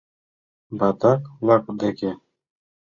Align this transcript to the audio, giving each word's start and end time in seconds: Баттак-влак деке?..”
Баттак-влак 0.77 1.63
деке?..” 1.81 2.11